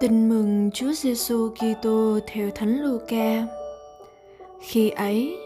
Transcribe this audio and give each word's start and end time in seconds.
Tin 0.00 0.28
mừng 0.28 0.70
Chúa 0.74 0.92
Giêsu 0.92 1.50
Kitô 1.50 2.18
theo 2.26 2.50
Thánh 2.54 2.82
Luca. 2.82 3.46
Khi 4.60 4.90
ấy, 4.90 5.38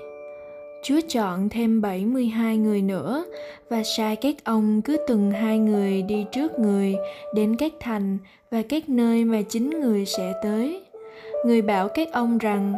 Chúa 0.83 1.01
chọn 1.09 1.49
thêm 1.49 1.80
72 1.80 2.56
người 2.56 2.82
nữa 2.82 3.25
và 3.71 3.82
sai 3.82 4.17
các 4.17 4.35
ông 4.45 4.82
cứ 4.82 4.96
từng 5.09 5.30
hai 5.30 5.59
người 5.59 6.03
đi 6.03 6.27
trước 6.32 6.59
người 6.59 6.96
đến 7.35 7.56
các 7.56 7.72
thành 7.80 8.19
và 8.51 8.63
các 8.69 8.88
nơi 8.88 9.25
mà 9.25 9.43
chính 9.49 9.81
người 9.81 10.06
sẽ 10.06 10.33
tới. 10.43 10.83
Người 11.47 11.63
bảo 11.63 11.89
các 11.89 12.13
ông 12.13 12.39
rằng, 12.39 12.75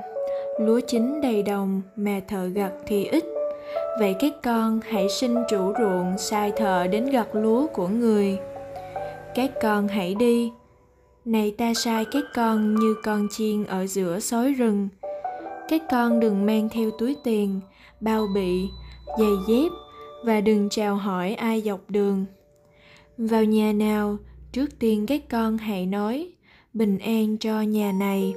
lúa 0.61 0.81
chín 0.81 1.21
đầy 1.21 1.43
đồng 1.43 1.83
mà 1.97 2.21
thợ 2.29 2.47
gặt 2.47 2.73
thì 2.87 3.05
ít. 3.05 3.25
Vậy 4.01 4.15
các 4.19 4.33
con 4.43 4.81
hãy 4.85 5.09
xin 5.09 5.35
chủ 5.51 5.73
ruộng 5.79 6.19
sai 6.19 6.53
thợ 6.57 6.87
đến 6.87 7.11
gặt 7.11 7.29
lúa 7.33 7.67
của 7.67 7.89
người. 7.89 8.39
Các 9.35 9.51
con 9.63 9.89
hãy 9.89 10.15
đi, 10.15 10.51
này 11.27 11.55
ta 11.59 11.75
sai 11.75 12.05
các 12.05 12.25
con 12.35 12.75
như 12.75 12.95
con 13.03 13.29
chiên 13.30 13.65
ở 13.65 13.87
giữa 13.87 14.21
sói 14.21 14.53
rừng. 14.53 14.89
Các 15.69 15.83
con 15.91 16.21
đừng 16.21 16.47
mang 16.47 16.69
theo 16.69 16.91
túi 16.91 17.17
tiền, 17.25 17.61
bao 18.01 18.27
bị 18.34 18.69
giày 19.19 19.33
dép 19.48 19.73
và 20.25 20.41
đừng 20.41 20.69
chào 20.69 20.97
hỏi 20.97 21.34
ai 21.34 21.61
dọc 21.61 21.81
đường. 21.89 22.25
Vào 23.19 23.45
nhà 23.45 23.73
nào, 23.73 24.17
trước 24.53 24.79
tiên 24.79 25.07
các 25.07 25.29
con 25.29 25.59
hãy 25.59 25.87
nói, 25.87 26.33
bình 26.75 26.98
an 26.98 27.37
cho 27.39 27.61
nhà 27.61 27.93
này. 27.93 28.34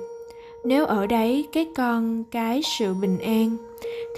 Nếu 0.66 0.86
ở 0.86 1.08
đấy 1.08 1.48
các 1.54 1.68
con 1.76 2.24
cái 2.32 2.62
sự 2.80 2.94
bình 2.94 3.18
an, 3.20 3.58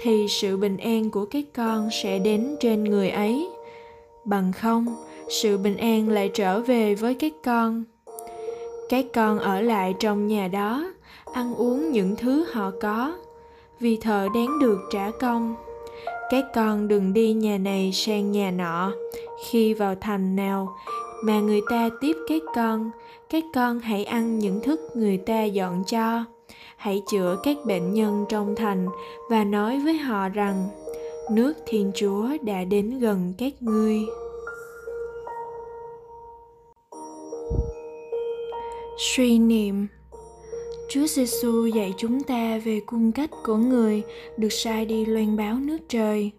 thì 0.00 0.26
sự 0.28 0.56
bình 0.56 0.76
an 0.76 1.10
của 1.10 1.24
các 1.24 1.44
con 1.54 1.88
sẽ 2.02 2.18
đến 2.18 2.56
trên 2.60 2.84
người 2.84 3.10
ấy. 3.10 3.48
Bằng 4.24 4.52
không, 4.52 4.86
sự 5.28 5.58
bình 5.58 5.76
an 5.76 6.08
lại 6.08 6.30
trở 6.34 6.60
về 6.60 6.94
với 6.94 7.14
các 7.14 7.32
con 7.44 7.84
các 8.92 9.06
con 9.14 9.38
ở 9.38 9.60
lại 9.60 9.94
trong 10.00 10.26
nhà 10.26 10.48
đó, 10.48 10.92
ăn 11.32 11.54
uống 11.54 11.92
những 11.92 12.16
thứ 12.16 12.44
họ 12.52 12.70
có. 12.80 13.14
Vì 13.80 13.96
thợ 13.96 14.28
đáng 14.34 14.58
được 14.58 14.78
trả 14.90 15.10
công. 15.20 15.54
Các 16.30 16.44
con 16.54 16.88
đừng 16.88 17.12
đi 17.12 17.32
nhà 17.32 17.58
này 17.58 17.92
sang 17.92 18.32
nhà 18.32 18.50
nọ. 18.50 18.92
Khi 19.46 19.74
vào 19.74 19.94
thành 20.00 20.36
nào 20.36 20.76
mà 21.24 21.40
người 21.40 21.60
ta 21.70 21.90
tiếp 22.00 22.16
các 22.28 22.42
con 22.54 22.90
các 23.30 23.44
con 23.54 23.80
hãy 23.80 24.04
ăn 24.04 24.38
những 24.38 24.60
thức 24.60 24.80
người 24.94 25.16
ta 25.16 25.44
dọn 25.44 25.84
cho. 25.86 26.24
Hãy 26.76 27.02
chữa 27.10 27.36
các 27.42 27.56
bệnh 27.66 27.94
nhân 27.94 28.24
trong 28.28 28.54
thành 28.56 28.88
và 29.30 29.44
nói 29.44 29.80
với 29.84 29.94
họ 29.94 30.28
rằng, 30.28 30.68
nước 31.30 31.54
thiên 31.66 31.92
chúa 31.94 32.28
đã 32.42 32.64
đến 32.64 32.98
gần 32.98 33.34
các 33.38 33.52
ngươi. 33.60 34.00
Suy 39.02 39.38
niệm 39.38 39.86
Chúa 40.88 41.06
Giêsu 41.06 41.66
dạy 41.66 41.94
chúng 41.96 42.22
ta 42.22 42.60
về 42.64 42.80
cung 42.86 43.12
cách 43.12 43.30
của 43.44 43.56
người 43.56 44.02
được 44.36 44.48
sai 44.52 44.84
đi 44.84 45.04
loan 45.04 45.36
báo 45.36 45.54
nước 45.54 45.78
trời. 45.88 46.30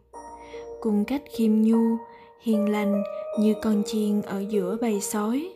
Cung 0.82 1.06
cách 1.06 1.22
khiêm 1.36 1.62
nhu, 1.62 1.98
hiền 2.42 2.70
lành 2.70 3.04
như 3.40 3.54
con 3.62 3.84
chiên 3.86 4.22
ở 4.22 4.44
giữa 4.50 4.78
bầy 4.82 5.02
sói. 5.02 5.50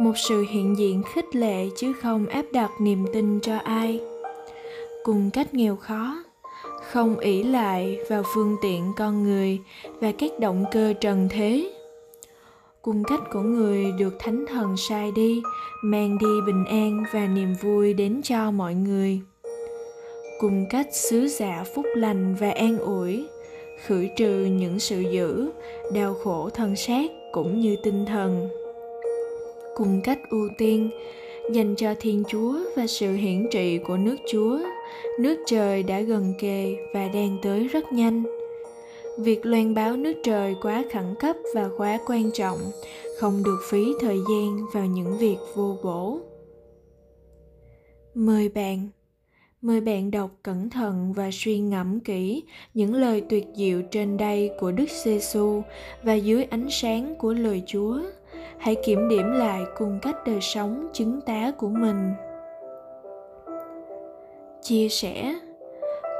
Một 0.00 0.12
sự 0.16 0.44
hiện 0.50 0.78
diện 0.78 1.02
khích 1.14 1.36
lệ 1.36 1.66
chứ 1.76 1.92
không 2.02 2.26
áp 2.26 2.44
đặt 2.52 2.70
niềm 2.80 3.06
tin 3.12 3.40
cho 3.40 3.56
ai. 3.56 4.00
cung 5.04 5.30
cách 5.30 5.54
nghèo 5.54 5.76
khó, 5.76 6.24
không 6.92 7.18
ỷ 7.18 7.42
lại 7.42 7.98
vào 8.08 8.22
phương 8.34 8.56
tiện 8.62 8.92
con 8.96 9.24
người 9.24 9.58
và 10.00 10.12
các 10.18 10.30
động 10.40 10.64
cơ 10.72 10.92
trần 11.00 11.28
thế 11.30 11.70
cung 12.84 13.04
cách 13.04 13.20
của 13.32 13.40
người 13.40 13.92
được 13.98 14.18
thánh 14.18 14.44
thần 14.48 14.76
sai 14.76 15.12
đi, 15.12 15.42
mang 15.82 16.18
đi 16.18 16.26
bình 16.46 16.64
an 16.64 17.04
và 17.12 17.26
niềm 17.26 17.54
vui 17.62 17.94
đến 17.94 18.20
cho 18.24 18.50
mọi 18.50 18.74
người. 18.74 19.20
Cung 20.40 20.66
cách 20.70 20.86
sứ 20.92 21.28
giả 21.28 21.64
phúc 21.74 21.86
lành 21.94 22.34
và 22.34 22.50
an 22.50 22.78
ủi 22.78 23.24
khử 23.86 24.06
trừ 24.16 24.44
những 24.44 24.78
sự 24.78 25.00
dữ, 25.00 25.50
đau 25.94 26.14
khổ 26.14 26.50
thân 26.50 26.76
xác 26.76 27.10
cũng 27.32 27.60
như 27.60 27.76
tinh 27.82 28.04
thần. 28.06 28.48
Cung 29.76 30.00
cách 30.04 30.18
ưu 30.30 30.48
tiên, 30.58 30.90
dành 31.52 31.74
cho 31.76 31.94
thiên 32.00 32.22
chúa 32.28 32.58
và 32.76 32.86
sự 32.86 33.12
hiển 33.12 33.46
trị 33.50 33.78
của 33.78 33.96
nước 33.96 34.16
chúa, 34.30 34.58
nước 35.18 35.36
trời 35.46 35.82
đã 35.82 36.00
gần 36.00 36.34
kề 36.38 36.76
và 36.94 37.08
đang 37.14 37.38
tới 37.42 37.68
rất 37.68 37.92
nhanh 37.92 38.22
việc 39.18 39.46
loan 39.46 39.74
báo 39.74 39.96
nước 39.96 40.14
trời 40.22 40.54
quá 40.62 40.84
khẩn 40.92 41.14
cấp 41.20 41.36
và 41.54 41.68
quá 41.76 41.98
quan 42.06 42.30
trọng, 42.32 42.58
không 43.18 43.42
được 43.44 43.58
phí 43.70 43.92
thời 44.00 44.18
gian 44.30 44.66
vào 44.72 44.86
những 44.86 45.18
việc 45.18 45.36
vô 45.54 45.76
bổ 45.82 46.20
mời 48.14 48.48
bạn 48.48 48.88
mời 49.62 49.80
bạn 49.80 50.10
đọc 50.10 50.30
cẩn 50.42 50.70
thận 50.70 51.12
và 51.12 51.30
suy 51.32 51.58
ngẫm 51.58 52.00
kỹ 52.00 52.42
những 52.74 52.94
lời 52.94 53.22
tuyệt 53.28 53.46
diệu 53.54 53.82
trên 53.82 54.16
đây 54.16 54.50
của 54.60 54.72
Đức 54.72 54.90
giê 55.04 55.20
xu 55.20 55.64
và 56.02 56.14
dưới 56.14 56.44
ánh 56.44 56.66
sáng 56.70 57.14
của 57.18 57.32
lời 57.32 57.62
Chúa. 57.66 58.00
Hãy 58.58 58.76
kiểm 58.84 59.08
điểm 59.08 59.32
lại 59.32 59.62
cùng 59.78 59.98
cách 60.02 60.16
đời 60.26 60.40
sống, 60.40 60.88
chứng 60.92 61.20
tá 61.26 61.52
của 61.58 61.68
mình. 61.68 62.10
Chia 64.62 64.88
sẻ 64.88 65.34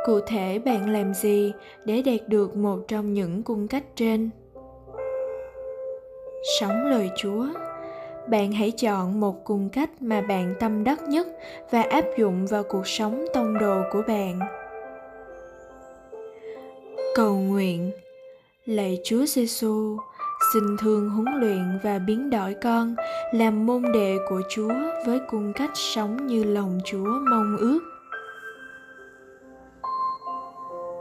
cụ 0.05 0.21
thể 0.21 0.59
bạn 0.59 0.91
làm 0.91 1.15
gì 1.15 1.53
để 1.85 2.03
đạt 2.03 2.29
được 2.29 2.57
một 2.57 2.79
trong 2.89 3.13
những 3.13 3.43
cung 3.43 3.69
cách 3.69 3.85
trên? 3.97 4.31
Sống 6.59 6.85
lời 6.91 7.11
chúa. 7.17 7.47
Bạn 8.29 8.53
hãy 8.53 8.71
chọn 8.71 9.21
một 9.21 9.45
cung 9.45 9.69
cách 9.69 9.91
mà 10.01 10.21
bạn 10.21 10.55
tâm 10.61 10.85
đắc 10.85 11.03
nhất 11.09 11.27
và 11.71 11.83
áp 11.83 12.05
dụng 12.19 12.47
vào 12.47 12.63
cuộc 12.63 12.87
sống 12.87 13.25
tông 13.35 13.59
đồ 13.59 13.83
của 13.93 14.03
bạn. 14.09 14.41
Cầu 17.15 17.35
nguyện. 17.37 17.91
Lạy 18.67 18.99
chúa 19.05 19.27
giêsu 19.27 19.97
xin 20.53 20.77
thương 20.81 21.11
huấn 21.11 21.41
luyện 21.41 21.79
và 21.83 21.99
biến 21.99 22.31
đổi 22.31 22.55
con 22.63 22.95
làm 23.33 23.67
môn 23.67 23.83
đệ 23.95 24.17
của 24.29 24.41
chúa 24.49 24.73
với 25.07 25.21
cung 25.31 25.53
cách 25.53 25.71
sống 25.75 26.27
như 26.27 26.45
lòng 26.45 26.81
chúa 26.85 27.19
mong 27.31 27.57
ước. 27.57 27.94